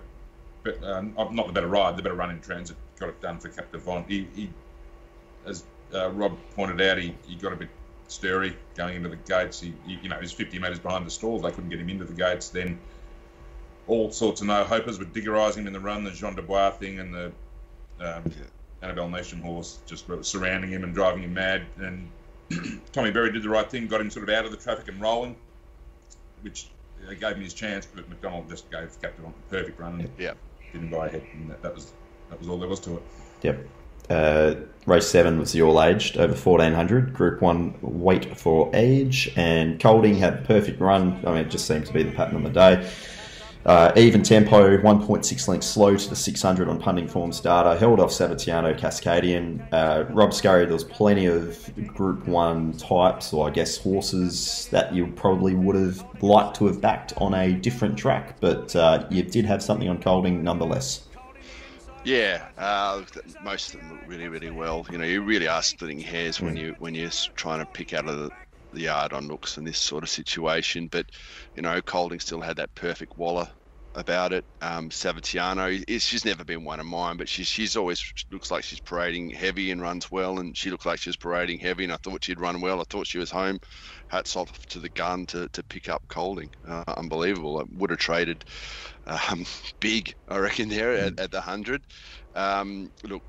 [0.63, 2.77] but, uh, not the better ride, the better run in transit.
[2.99, 4.08] Got it done for Captivant.
[4.08, 4.49] He, he
[5.45, 7.69] as uh, Rob pointed out, he, he got a bit
[8.08, 9.60] stirry going into the gates.
[9.60, 11.41] He, he you know, he's 50 metres behind the stalls.
[11.41, 12.49] They couldn't get him into the gates.
[12.49, 12.80] Then
[13.88, 16.99] all sorts of no hopers were diggerising him in the run, the Jean Dubois thing,
[16.99, 17.25] and the
[17.99, 18.45] um, yeah.
[18.82, 21.63] Annabel Neasham horse just surrounding him and driving him mad.
[21.77, 22.10] And
[22.91, 24.99] Tommy Berry did the right thing, got him sort of out of the traffic and
[25.01, 25.36] rolling,
[26.41, 26.67] which
[27.08, 27.86] uh, gave him his chance.
[27.86, 30.01] But McDonald just gave Captivant the perfect run.
[30.01, 30.34] And yeah.
[30.71, 31.91] Didn't buy ahead, and that, that was
[32.30, 33.04] that was all there was to it.
[33.41, 33.67] Yep.
[34.12, 37.13] Uh, race seven was the all aged over 1400.
[37.13, 41.24] Group one weight for age, and Kolding had perfect run.
[41.26, 42.91] I mean, it just seemed to be the pattern on the day.
[43.63, 47.78] Uh, even tempo, 1.6 lengths slow to the 600 on punting forms data.
[47.78, 49.62] Held off Savatiano Cascadian.
[49.71, 54.95] Uh, Rob Scurry, there was plenty of Group 1 types, or I guess horses, that
[54.95, 59.21] you probably would have liked to have backed on a different track, but uh, you
[59.21, 61.08] did have something on Kolding nonetheless.
[62.03, 63.03] Yeah, uh,
[63.39, 64.85] most of them look really, really well.
[64.89, 68.07] You know, you really are splitting hairs when you when you're trying to pick out
[68.07, 68.31] of the,
[68.71, 70.87] the yard on looks in this sort of situation.
[70.87, 71.05] But
[71.55, 73.47] you know, Kolding still had that perfect Waller
[73.93, 74.45] about it.
[74.61, 78.79] Um, Savatiano, she's never been one of mine, but she's she's always looks like she's
[78.79, 81.97] parading heavy and runs well, and she looked like she was parading heavy, and I
[81.97, 82.81] thought she'd run well.
[82.81, 83.59] I thought she was home.
[84.07, 86.49] Hats off to the gun to, to pick up Kolding.
[86.67, 87.59] Uh, unbelievable.
[87.59, 88.43] I would have traded
[89.05, 89.45] um,
[89.79, 91.83] big, I reckon, there at, at the hundred.
[92.35, 93.23] Um, look,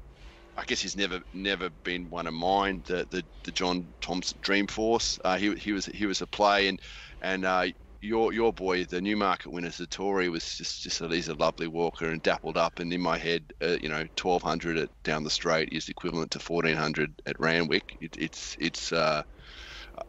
[0.57, 2.83] I guess he's never never been one of mine.
[2.87, 5.19] The the, the John Thompson Dreamforce.
[5.25, 6.81] Uh, he he was he was a play, and
[7.23, 7.67] and uh,
[8.03, 12.09] your your boy, the Newmarket winner, Satori, was just just a, he's a lovely walker
[12.11, 12.81] and dappled up.
[12.81, 16.33] And in my head, uh, you know, twelve hundred at down the straight is equivalent
[16.33, 17.97] to fourteen hundred at Randwick.
[18.01, 19.23] It, it's it's uh,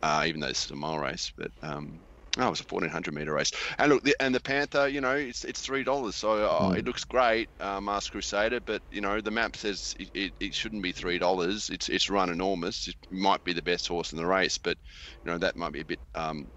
[0.01, 2.01] uh, even though it's a mile race, but um,
[2.37, 3.51] Oh, it was a fourteen hundred meter race.
[3.77, 6.77] And look, the, and the Panther, you know, it's it's three dollars, so uh, mm.
[6.77, 8.59] it looks great, uh, Masked Crusader.
[8.59, 11.69] But you know, the map says it, it, it shouldn't be three dollars.
[11.69, 12.87] It's it's run enormous.
[12.87, 14.77] It might be the best horse in the race, but
[15.23, 16.47] you know that might be a bit um,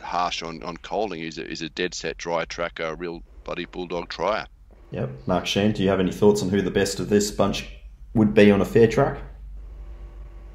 [0.00, 1.20] harsh on on Kolding.
[1.20, 4.46] He's a, he's a dead set dry track, a real bloody bulldog trier.
[4.90, 7.68] Yep, Mark Sheen, do you have any thoughts on who the best of this bunch
[8.12, 9.18] would be on a fair track?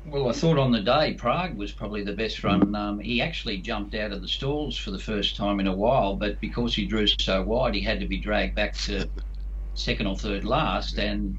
[0.10, 2.74] Well, I thought on the day Prague was probably the best run.
[2.74, 6.16] Um, he actually jumped out of the stalls for the first time in a while,
[6.16, 9.10] but because he drew so wide, he had to be dragged back to
[9.74, 10.98] second or third last.
[10.98, 11.38] And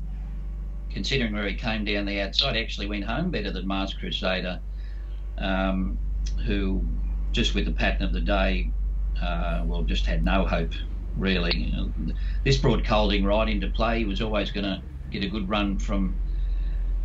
[0.90, 4.60] considering where he came down the outside, actually went home better than Masked Crusader,
[5.38, 5.96] um,
[6.44, 6.84] who
[7.32, 8.70] just with the pattern of the day,
[9.22, 10.72] uh, well, just had no hope
[11.16, 11.72] really.
[12.44, 14.00] This brought Kolding right into play.
[14.00, 16.14] He was always going to get a good run from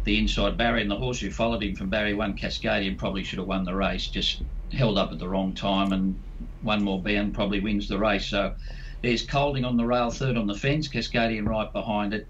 [0.04, 3.40] the inside barrier, and the horse who followed him from barrier one, Cascadian, probably should
[3.40, 4.08] have won the race.
[4.08, 6.20] Just held up at the wrong time, and
[6.62, 8.26] one more bound probably wins the race.
[8.26, 8.54] So
[9.02, 12.28] there's Kolding on the rail, third on the fence, Cascadian right behind it.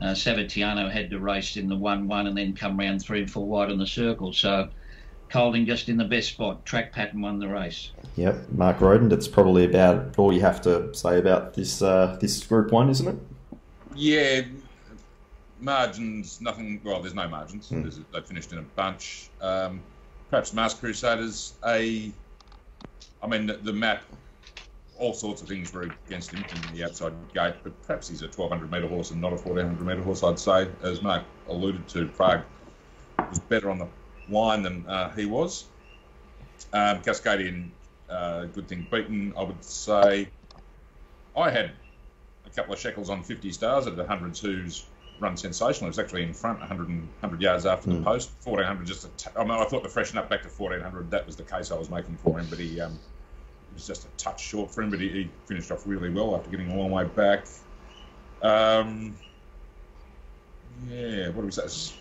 [0.00, 3.30] uh, Savatiano had to race in the 1 1 and then come round three and
[3.30, 4.32] four wide on the circle.
[4.32, 4.68] So
[5.30, 6.64] Kolding just in the best spot.
[6.66, 7.92] Track pattern won the race.
[8.16, 9.08] Yep, Mark Roden.
[9.08, 13.06] That's probably about all you have to say about this uh, this Group One, isn't
[13.06, 13.16] it?
[13.94, 14.42] Yeah,
[15.60, 16.40] margins.
[16.40, 16.80] Nothing.
[16.84, 17.70] Well, there's no margins.
[17.70, 18.04] Mm.
[18.12, 19.30] They finished in a bunch.
[19.40, 19.80] Um,
[20.30, 21.54] perhaps Mask Crusaders.
[21.66, 22.12] A.
[23.22, 24.02] I mean, the, the map
[25.00, 28.26] all sorts of things were against him in the outside gate, but perhaps he's a
[28.26, 30.68] 1200 metre horse and not a 1400 metre horse, I'd say.
[30.82, 32.42] As Mark alluded to, Prague
[33.18, 33.88] was better on the
[34.28, 35.64] line than uh, he was.
[36.74, 37.70] Um, Cascadian,
[38.10, 40.28] uh, good thing beaten, I would say.
[41.34, 41.72] I had
[42.46, 44.84] a couple of shekels on 50 stars at the hundreds who's
[45.20, 45.86] run sensational.
[45.86, 47.92] It was actually in front 100, 100 yards after mm.
[47.92, 48.04] the hmm.
[48.04, 48.30] post.
[48.44, 51.26] 1400 just, a t- I mean, I thought the freshen up back to 1400, that
[51.26, 52.80] was the case I was making for him, but he.
[52.80, 52.98] Um,
[53.74, 56.50] was just a touch short for him, but he, he finished off really well after
[56.50, 57.46] getting a long way back.
[58.42, 59.16] Um,
[60.88, 61.94] yeah, what do we say?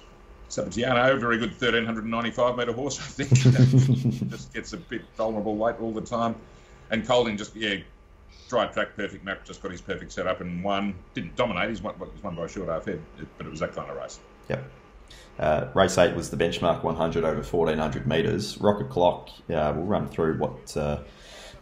[0.50, 4.30] Savatiano, very good 1395 metre horse, I think.
[4.30, 6.36] just gets a bit vulnerable late all the time.
[6.90, 7.76] And Kolding just, yeah,
[8.48, 10.96] dry track, perfect map, just got his perfect setup and won.
[11.14, 13.02] Didn't dominate, he's won, he's won by a short half head,
[13.38, 14.20] but it was that kind of race.
[14.50, 14.64] Yep.
[15.40, 18.58] Uh, race 8 was the benchmark 100 over 1400 metres.
[18.60, 20.76] Rocket Clock, uh, we'll run through what.
[20.76, 21.04] Uh,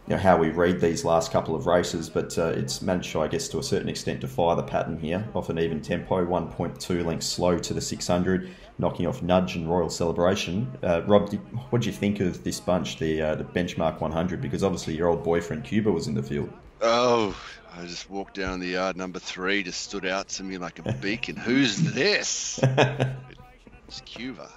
[0.08, 3.28] you know, how we read these last couple of races, but uh, it's managed, I
[3.28, 5.22] guess, to a certain extent, defy the pattern here.
[5.34, 9.90] Off an even tempo, 1.2 lengths slow to the 600, knocking off Nudge and Royal
[9.90, 10.66] Celebration.
[10.82, 11.30] Uh, Rob,
[11.68, 14.40] what do you think of this bunch, the uh, the benchmark 100?
[14.40, 16.48] Because obviously your old boyfriend Cuba was in the field.
[16.80, 17.36] Oh,
[17.76, 20.90] I just walked down the yard number three, just stood out to me like a
[20.94, 21.36] beacon.
[21.36, 22.58] Who's this?
[23.88, 24.48] it's Cuba.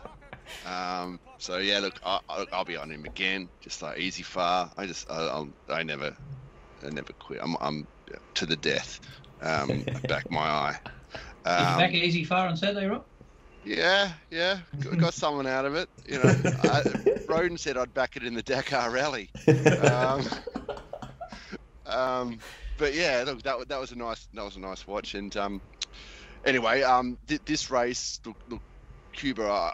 [0.65, 2.19] Um, so yeah, look, I,
[2.51, 4.71] will be on him again, just like easy far.
[4.77, 6.15] I just, I, I'll, I never,
[6.83, 7.39] I never quit.
[7.41, 7.87] I'm, I'm
[8.35, 8.99] to the death.
[9.41, 10.77] Um, back my eye.
[11.45, 13.05] Um, back easy far on Saturday, Rob?
[13.63, 14.59] Yeah, yeah,
[14.97, 15.87] got someone out of it.
[16.07, 16.83] You know, I,
[17.27, 19.29] Roden said I'd back it in the Dakar Rally.
[19.83, 20.25] Um,
[21.85, 22.39] um,
[22.77, 25.13] but yeah, look, that that was a nice that was a nice watch.
[25.13, 25.61] And um,
[26.43, 28.61] anyway, um, th- this race, look, look
[29.13, 29.71] Cuba, uh,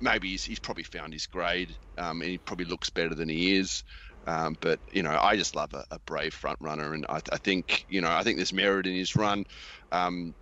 [0.00, 3.56] maybe he's, he's probably found his grade um, and he probably looks better than he
[3.56, 3.84] is.
[4.26, 7.38] Um, but you know, I just love a, a brave front runner, and I, I,
[7.38, 9.46] think you know, I think there's merit in his run.
[9.90, 10.34] Um,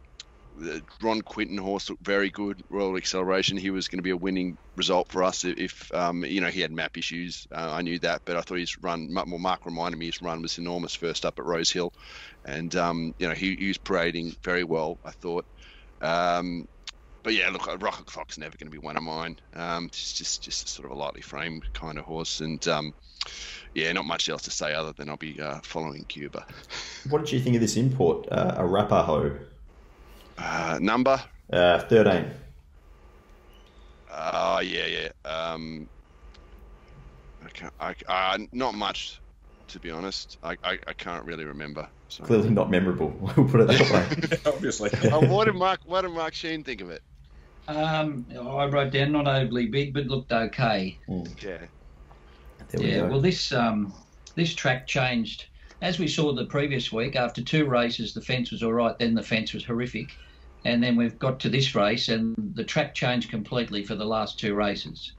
[1.03, 2.65] Ron Quinton horse looked very good.
[2.71, 6.41] Royal Acceleration, he was going to be a winning result for us if um, you
[6.41, 7.47] know he had map issues.
[7.53, 9.13] Uh, I knew that, but I thought his run.
[9.15, 11.93] Well, Mark reminded me his run was enormous first up at Rosehill,
[12.45, 14.99] and um, you know he, he, was parading very well.
[15.05, 15.45] I thought.
[16.01, 16.69] Um,
[17.27, 19.37] but yeah, look, a Rocket Clock's never going to be one of mine.
[19.53, 22.95] Um, it's just just sort of a lightly framed kind of horse, and um,
[23.75, 26.47] yeah, not much else to say other than I'll be uh, following Cuba.
[27.11, 29.41] What did you think of this import, uh, Arapaho?
[30.39, 31.21] Uh, number?
[31.53, 32.31] Uh, thirteen.
[34.09, 35.09] Oh yeah, yeah.
[35.25, 35.89] Um,
[37.81, 39.21] I, I, uh, not much,
[39.67, 40.39] to be honest.
[40.45, 41.89] I, I, I can't really remember.
[42.09, 42.23] So.
[42.23, 43.09] Clearly not memorable.
[43.37, 44.39] We'll put it that way.
[44.47, 44.91] Obviously.
[45.11, 45.81] uh, what did Mark?
[45.87, 47.03] What did Mark Sheen think of it?
[47.69, 50.99] Um, I wrote down not overly big, but looked okay.
[51.09, 51.43] Mm.
[51.43, 51.59] Yeah.
[52.79, 53.01] We yeah.
[53.01, 53.07] Go.
[53.09, 53.93] Well, this um,
[54.35, 55.47] this track changed
[55.83, 57.17] as we saw the previous week.
[57.17, 58.99] After two races, the fence was all right.
[58.99, 60.13] Then the fence was horrific,
[60.65, 64.39] and then we've got to this race, and the track changed completely for the last
[64.39, 65.13] two races.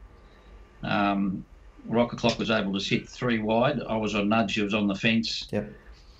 [0.83, 1.45] Um,
[1.85, 3.81] Rocket Clock was able to sit three wide.
[3.87, 4.55] I was on nudge.
[4.55, 5.47] Who was on the fence.
[5.51, 5.71] Yep.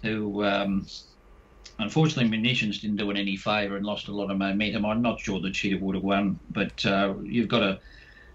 [0.04, 0.88] Who um,
[1.80, 4.86] Unfortunately, Munitions didn't do it any favour and lost a lot of momentum.
[4.86, 7.80] I'm not sure that she would have won, but uh, you've got to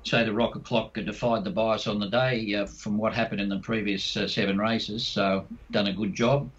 [0.05, 3.49] say the Rocket Clock defied the bias on the day uh, from what happened in
[3.49, 5.09] the previous uh, seven races.
[5.09, 6.53] So done a good job.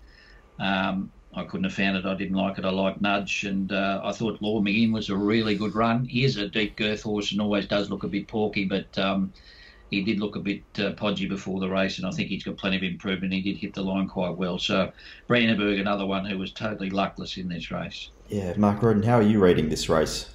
[0.59, 2.05] Um, I couldn't have found it.
[2.05, 2.65] I didn't like it.
[2.65, 6.05] I like Nudge, and uh, I thought Lord McGinn was a really good run.
[6.05, 9.33] He is a deep girth horse and always does look a bit porky, but um,
[9.93, 12.57] he did look a bit uh, podgy before the race, and I think he's got
[12.57, 13.33] plenty of improvement.
[13.33, 14.59] He did hit the line quite well.
[14.59, 14.91] So,
[15.27, 18.09] Brandenburg, another one who was totally luckless in this race.
[18.29, 20.29] Yeah, Mark Roden, how are you reading this race?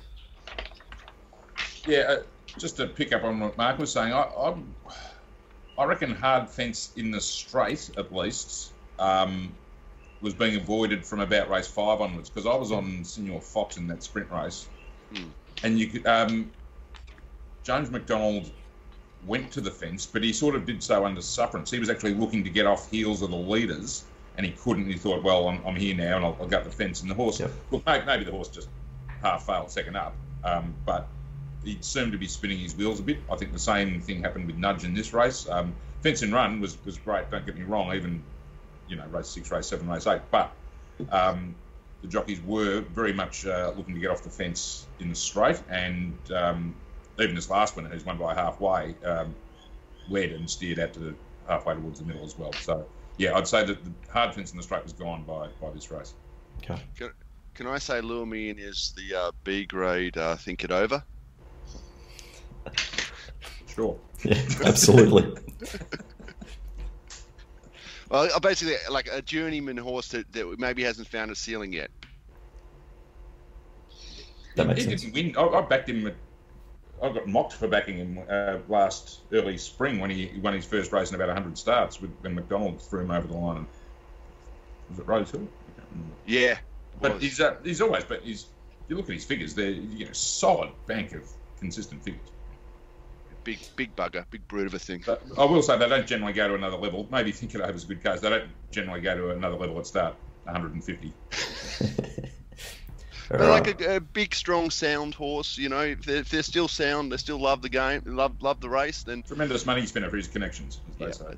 [1.87, 2.17] Yeah, uh,
[2.59, 4.55] just to pick up on what Mark was saying, I, I,
[5.79, 9.53] I reckon hard fence in the straight, at least, um,
[10.21, 13.87] was being avoided from about race five onwards because I was on Senor Fox in
[13.89, 14.69] that sprint race,
[15.15, 15.29] hmm.
[15.63, 16.07] and you could.
[16.07, 16.51] Um,
[17.65, 18.51] James McDonald
[19.27, 21.71] went to the fence, but he sort of did so under sufferance.
[21.71, 24.05] He was actually looking to get off heels of the leaders,
[24.37, 24.87] and he couldn't.
[24.87, 27.03] He thought, well, I'm, I'm here now, and I'll, I'll gut the fence.
[27.03, 27.51] And the horse, yep.
[27.87, 28.69] maybe, maybe, the horse just
[29.23, 31.09] half failed second up, um, but
[31.65, 33.19] he seemed to be spinning his wheels a bit.
[33.31, 35.49] I think the same thing happened with Nudge in this race.
[35.49, 37.31] Um, fence and run was, was great.
[37.31, 37.93] Don't get me wrong.
[37.95, 38.23] Even
[38.89, 40.53] you know, race six, race seven, race eight, but
[41.11, 41.55] um,
[42.03, 45.61] the jockeys were very much uh, looking to get off the fence in the straight,
[45.69, 46.75] and um,
[47.21, 49.35] even this last one, who's won by halfway, um,
[50.09, 51.15] led and steered out to the
[51.49, 52.53] halfway towards the middle as well.
[52.53, 55.71] So, yeah, I'd say that the hard fence in the straight was gone by, by
[55.71, 56.15] this race.
[56.59, 56.81] Okay.
[56.97, 57.11] Can,
[57.55, 61.03] can I say Lure Me In is the uh, B grade uh, Think It Over?
[63.67, 63.97] Sure.
[64.25, 65.23] Yeah, absolutely.
[68.11, 71.91] well, uh, basically, like a journeyman horse that, that maybe hasn't found a ceiling yet.
[74.57, 75.03] That makes he sense.
[75.03, 75.37] didn't win.
[75.37, 76.09] I, I backed him.
[76.09, 76.15] At,
[77.03, 80.93] I got mocked for backing him uh, last early spring when he won his first
[80.93, 83.59] race in about 100 starts with, when McDonald threw him over the line.
[83.59, 83.67] And,
[84.91, 85.43] was it Rose Hill?
[85.43, 86.15] I can't remember.
[86.27, 86.59] Yeah.
[87.01, 87.23] But was.
[87.23, 88.05] he's uh, he's always.
[88.05, 88.47] But he's.
[88.89, 91.29] You look at his figures; they're you know solid bank of
[91.61, 92.31] consistent figures.
[93.45, 95.03] big, big bugger, big brute of a thing.
[95.05, 97.07] But I will say they don't generally go to another level.
[97.11, 98.21] Maybe think it over is a good case.
[98.21, 100.17] They don't generally go to another level at start.
[100.45, 101.13] 150.
[103.31, 103.67] All They're right.
[103.67, 105.59] like a, a big, strong, sound horse.
[105.59, 108.61] You know, if they're, if they're still sound, they still love the game, love love
[108.61, 109.03] the race.
[109.03, 111.35] Then Tremendous money spinner for his connections, as Yeah.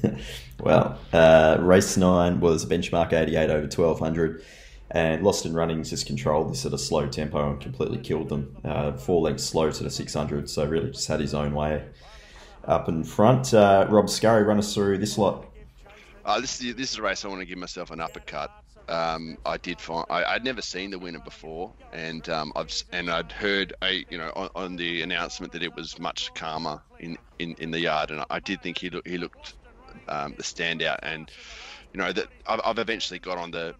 [0.60, 4.44] well, uh, race nine was benchmark 88 over 1200,
[4.90, 8.56] and Lost in Runnings just controlled this at a slow tempo and completely killed them.
[8.64, 11.84] Uh, four lengths slow to the 600, so really just had his own way
[12.64, 13.54] up in front.
[13.54, 15.46] Uh, Rob Scurry, run us through this lot.
[16.24, 18.50] uh, this is this is a race I want to give myself an uppercut.
[18.88, 23.10] Um, I did find I, I'd never seen the winner before, and um, I've and
[23.10, 27.16] I'd heard a you know on, on the announcement that it was much calmer in,
[27.38, 29.54] in, in the yard, and I did think he looked he looked
[30.08, 31.30] um, the standout, and
[31.92, 33.74] you know that I've, I've eventually got on the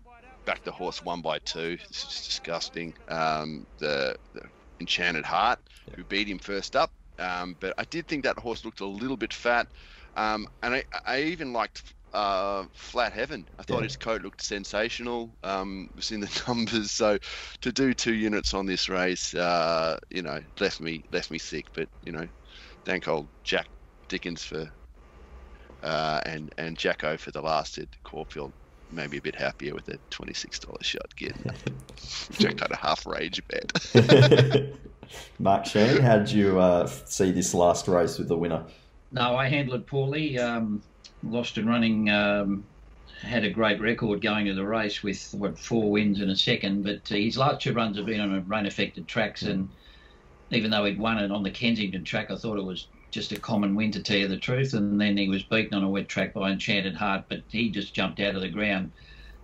[0.45, 1.77] back the horse one by two.
[1.89, 2.95] This is disgusting.
[3.09, 4.43] Um, the, the
[4.81, 5.59] Enchanted Heart,
[5.97, 9.17] who beat him first up, um, but I did think that horse looked a little
[9.17, 9.69] bit fat,
[10.17, 13.47] um, and I, I even liked uh, Flat Heaven.
[13.59, 13.85] I thought Yeah.
[13.85, 15.37] his coat looked sensational.
[15.43, 17.19] Um, it was in the numbers, so
[17.63, 21.67] to do two units on this race, uh, you know, left me left me sick.
[21.75, 22.27] But you know,
[22.85, 23.67] thank old Jack
[24.09, 24.71] Dickens for
[25.83, 28.53] uh, and and Jacko for the last at Caulfield.
[28.91, 31.59] Maybe a bit happier with a twenty-six dollar shot getting that,
[32.31, 33.73] which I kind of half rage bet.
[35.39, 38.67] Mark Sheen, how did you uh, see this last race with the winner?
[39.11, 40.39] No, I handled it poorly.
[40.39, 40.83] Um,
[41.25, 42.09] lost and running.
[42.11, 42.65] Um,
[43.23, 46.85] had a great record going to the race with what four wins and a second,
[46.85, 49.69] but uh, his last two runs have been on rain-affected tracks, and
[50.51, 53.41] even though he'd won it on the Kensington track, I thought it was just a
[53.41, 54.75] common win to tell you the truth.
[54.75, 57.95] And then he was beaten on a wet track by Enchanted Heart, but he just
[57.95, 58.93] jumped out of the ground.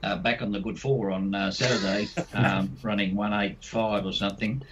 [0.03, 4.62] Uh, back on the good four on uh, Saturday, um, running 185 or something.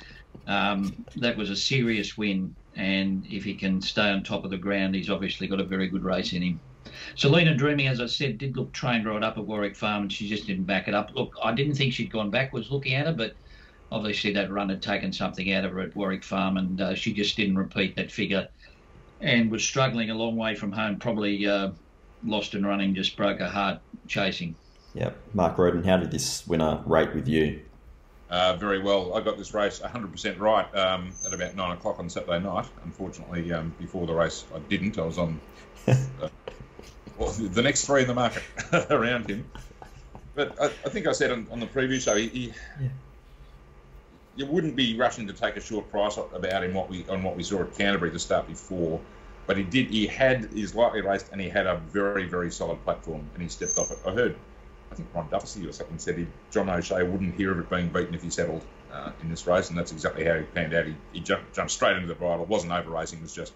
[0.47, 4.57] Um, that was a serious win, and if he can stay on top of the
[4.57, 6.61] ground, he's obviously got a very good race in him.
[7.15, 10.29] Selena Dreaming, as I said, did look trained right up at Warwick Farm, and she
[10.29, 11.11] just didn't back it up.
[11.15, 13.35] Look, I didn't think she'd gone backwards looking at her, but
[13.91, 17.13] obviously that run had taken something out of her at Warwick Farm, and uh, she
[17.13, 18.49] just didn't repeat that figure,
[19.21, 20.99] and was struggling a long way from home.
[20.99, 21.71] Probably uh,
[22.25, 24.55] lost and running, just broke her heart chasing.
[24.95, 27.61] Yeah, Mark Roden, how did this winner rate with you?
[28.31, 29.15] Uh, very well.
[29.15, 32.67] I got this race 100% right um, at about 9 o'clock on Saturday night.
[32.85, 34.99] Unfortunately, um, before the race, I didn't.
[34.99, 35.41] I was on
[35.87, 35.95] uh,
[37.19, 38.43] well, the next three in the market
[38.91, 39.51] around him.
[40.35, 42.89] But I, I think I said on, on the previous show, he, he, Yeah.
[44.37, 47.37] you wouldn't be rushing to take a short price about him what we on what
[47.37, 49.01] we saw at Canterbury to start before.
[49.47, 49.89] But he did.
[49.89, 53.49] He had his lightly raced, and he had a very, very solid platform, and he
[53.49, 53.99] stepped off it.
[54.07, 54.37] I heard
[54.93, 57.89] I think Ron Dufficy or something said he, John O'Shea wouldn't hear of it being
[57.89, 60.87] beaten if he settled uh, in this race, and that's exactly how he panned out.
[60.87, 62.43] He, he jumped, jumped straight into the bridle.
[62.43, 63.53] It wasn't over racing, it was just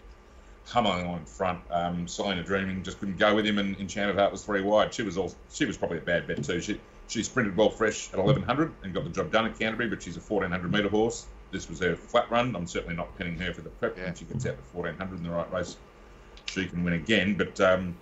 [0.67, 1.61] humming on in front.
[1.71, 4.95] Um, Selena Dreaming just couldn't go with him, and Enchanted Heart was three wide.
[4.95, 6.61] She was all, she was probably a bad bet too.
[6.61, 10.03] She she sprinted well fresh at 1100 and got the job done at Canterbury, but
[10.03, 11.27] she's a 1400 metre horse.
[11.51, 12.57] This was her flat run.
[12.57, 13.99] I'm certainly not pinning her for the prep.
[13.99, 14.05] Yeah.
[14.05, 15.77] When she gets out to 1400 in the right race,
[16.47, 17.35] she can win again.
[17.35, 17.95] But um,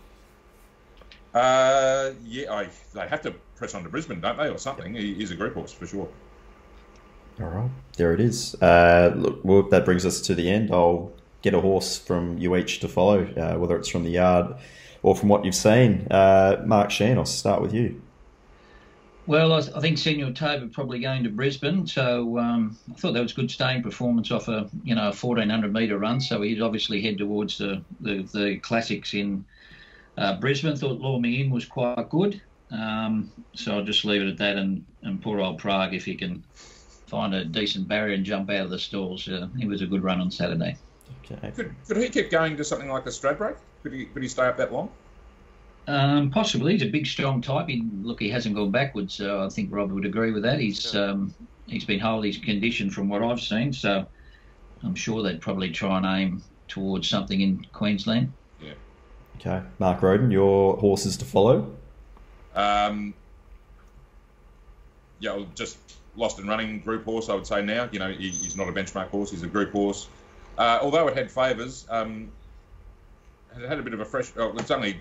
[1.35, 4.95] uh, yeah, I, they have to press on to Brisbane, don't they, or something?
[4.95, 6.09] He, he's a group horse for sure.
[7.41, 8.55] All right, there it is.
[8.63, 10.71] Uh, look, well, that brings us to the end.
[10.73, 11.11] I'll
[11.43, 14.55] get a horse from each to follow, uh, whether it's from the yard
[15.03, 16.07] or from what you've seen.
[16.11, 18.01] Uh, Mark Sheen, I'll start with you.
[19.27, 23.23] Well, I, I think Senor Toba probably going to Brisbane, so um, I thought that
[23.23, 26.21] was good staying performance off a you know a 1400 metre run.
[26.21, 29.45] So he'd obviously head towards the the, the classics in
[30.19, 30.75] uh, Brisbane.
[30.75, 32.41] Thought Law Me In was quite good,
[32.73, 34.57] um, so I'll just leave it at that.
[34.57, 36.43] And, and poor old Prague, if he can
[37.07, 40.03] find a decent barrier and jump out of the stalls, uh, he was a good
[40.03, 40.77] run on Saturday.
[41.25, 41.51] Okay.
[41.53, 43.57] Could, could he keep going to something like the Stradbroke?
[43.83, 44.91] Could he, could he stay up that long?
[45.87, 47.69] Um, possibly, he's a big, strong type.
[47.69, 49.15] He, look, he hasn't gone backwards.
[49.15, 50.61] So I think Rob would agree with that.
[50.61, 51.35] He's um,
[51.67, 53.73] he's been wholly conditioned from what I've seen.
[53.73, 54.07] So
[54.83, 58.33] I'm sure they'd probably try and aim towards something in Queensland.
[58.63, 58.75] Yeah.
[59.37, 61.75] Okay, Mark Roden, your horses to follow.
[62.55, 63.15] Um,
[65.19, 65.79] yeah, just
[66.15, 67.29] lost and running group horse.
[67.29, 67.89] I would say now.
[67.91, 69.31] You know, he, he's not a benchmark horse.
[69.31, 70.09] He's a group horse.
[70.61, 72.31] Uh, although it had favours, um,
[73.57, 74.31] it had a bit of a fresh.
[74.37, 75.01] Oh, it's only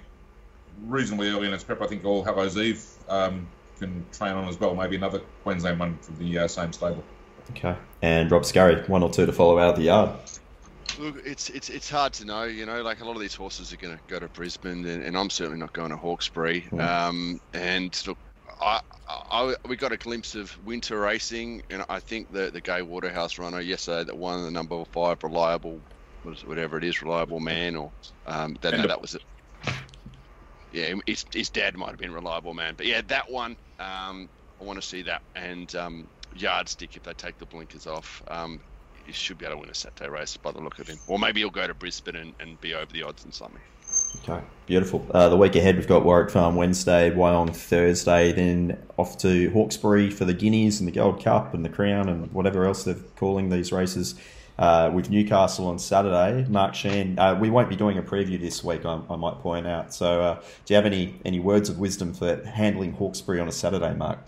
[0.85, 1.81] reasonably early in its prep.
[1.81, 3.45] I think All Hallows Eve um,
[3.77, 4.73] can train on as well.
[4.73, 7.03] Maybe another Queensland one from the uh, same stable.
[7.51, 10.11] Okay, and Rob Scurry, one or two to follow out of the yard.
[10.97, 12.45] Look, it's it's it's hard to know.
[12.45, 15.03] You know, like a lot of these horses are going to go to Brisbane, and,
[15.03, 16.69] and, I'm certainly not going to Hawkesbury.
[16.71, 16.87] Mm.
[16.87, 18.17] Um, and look,
[18.59, 22.81] I, I, we got a glimpse of winter racing, and I think the the Gai
[22.83, 25.85] Waterhouse runner yesterday that won the number five reliable,
[26.43, 27.93] whatever it is, reliable man, or
[28.25, 29.23] um, that no, that was it.
[30.71, 33.57] Yeah, his, his dad might have been reliable man, but yeah, that one.
[33.79, 34.29] Um,
[34.61, 38.21] I want to see that, and um, yardstick if they take the blinkers off.
[38.29, 38.59] Um,
[38.93, 41.17] he should be able to win a Saturday race by the look of him, or
[41.19, 43.63] maybe he'll go to Brisbane and, and be over the odds in something.
[44.17, 45.05] Okay, beautiful.
[45.11, 50.09] Uh, the week ahead, we've got Warwick Farm Wednesday, Wyong Thursday, then off to Hawkesbury
[50.09, 53.49] for the Guineas and the Gold Cup and the Crown and whatever else they're calling
[53.49, 54.15] these races.
[54.57, 57.17] Uh, with Newcastle on Saturday, Mark Sheen.
[57.17, 59.93] Uh, we won't be doing a preview this week, I, I might point out.
[59.93, 63.53] So, uh, do you have any any words of wisdom for handling Hawkesbury on a
[63.53, 64.19] Saturday, Mark?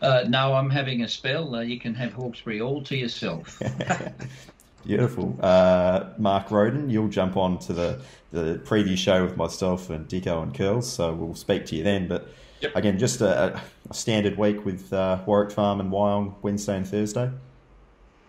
[0.00, 1.54] Uh, no, I'm having a spell.
[1.54, 3.60] Uh, you can have Hawkesbury all to yourself.
[4.88, 5.38] Beautiful.
[5.42, 8.00] Uh, Mark Roden, you'll jump on to the,
[8.32, 12.08] the preview show with myself and Dicko and Curls, so we'll speak to you then.
[12.08, 12.26] But
[12.62, 12.74] yep.
[12.74, 13.60] again, just a,
[13.90, 17.30] a, standard week with uh, Warwick Farm and Wyong Wednesday and Thursday.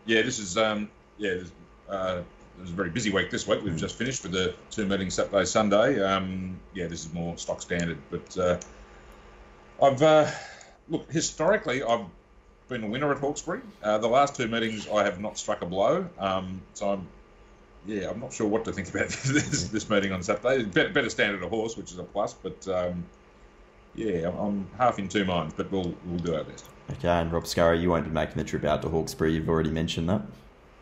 [0.05, 1.51] Yeah, this is um, yeah, this,
[1.89, 2.24] uh,
[2.57, 3.64] it was a very busy week this week.
[3.64, 6.03] We've just finished with the two meetings Saturday, Sunday.
[6.03, 8.60] Um, yeah, this is more stock standard, but uh,
[9.82, 10.30] I've uh,
[10.89, 12.05] look historically I've
[12.70, 13.61] been a winner at Hawkesbury.
[13.84, 16.07] Uh, the last two meetings, I have not struck a blow.
[16.20, 17.07] Um, so I'm,
[17.86, 20.63] yeah, I'm not sure what to think about this, this meeting on Saturday.
[20.63, 22.34] Better, better standard of horse, which is a plus.
[22.34, 23.03] But um,
[23.95, 26.65] yeah, I'm, half in two minds, but we'll we'll do our best.
[26.91, 29.34] Okay, and Rob Scurry, you won't be making the trip out to Hawkesbury.
[29.34, 30.22] You've already mentioned that.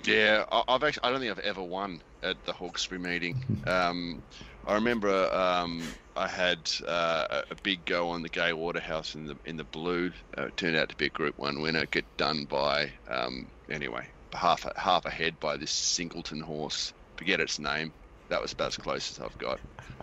[0.08, 3.44] Yeah, I've actually, I don't think I've ever won at the Hawkesbury meeting.
[3.68, 4.24] Um,
[4.66, 5.82] I remember um,
[6.16, 10.12] I had uh, a big go on the Gai Waterhouse in the in the blue.
[10.38, 11.86] Uh, it turned out to be a Group One winner.
[11.86, 16.94] Get done by um, anyway half a, half ahead by this Singleton horse.
[17.18, 17.92] Forget its name.
[18.30, 19.60] That was about as close as I've got.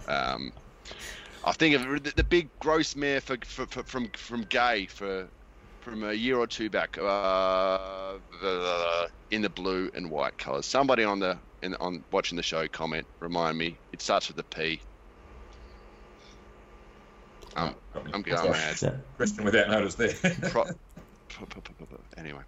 [0.09, 0.53] Um,
[1.45, 5.29] I think of the, the big gross mare for, for, for, from from Gai for
[5.85, 8.16] from a year or two back uh,
[9.30, 10.64] in the blue and white colours.
[10.66, 13.78] Somebody on the in, on watching the show comment remind me.
[13.93, 14.80] It starts with a P.
[17.57, 17.76] Um,
[18.12, 19.03] I'm going mad.
[19.16, 20.14] Question without notice there.
[20.51, 20.64] Pro-
[22.16, 22.43] anyway.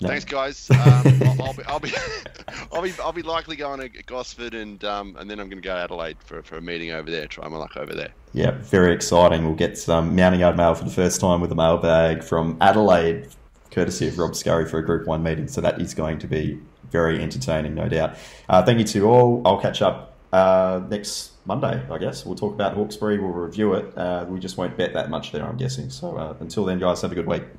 [0.00, 0.08] No.
[0.08, 0.70] Thanks, guys.
[0.70, 1.92] Um, I'll, I'll, be, I'll, be,
[2.72, 5.66] I'll be, I'll be likely going to Gosford, and um, and then I'm going to
[5.66, 7.26] go to Adelaide for, for a meeting over there.
[7.26, 8.10] Try my luck over there.
[8.32, 9.44] Yeah, very exciting.
[9.44, 13.28] We'll get some mounting yard mail for the first time with a mailbag from Adelaide,
[13.70, 15.48] courtesy of Rob Scurry for a Group One meeting.
[15.48, 18.16] So that is going to be very entertaining, no doubt.
[18.48, 19.42] Uh, thank you to all.
[19.44, 22.26] I'll catch up uh, next Monday, I guess.
[22.26, 23.96] We'll talk about Hawkesbury, we'll review it.
[23.96, 25.90] Uh, we just won't bet that much there, I'm guessing.
[25.90, 27.44] So uh, until then, guys, have a good week.